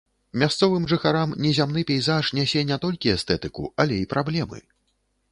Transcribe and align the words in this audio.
Мясцовым 0.41 0.85
жыхарам 0.91 1.33
незямны 1.45 1.83
пейзаж 1.89 2.31
нясе 2.37 2.63
не 2.69 2.77
толькі 2.85 3.11
эстэтыку, 3.17 3.69
але 3.85 3.99
і 4.05 4.07
праблемы. 4.15 4.59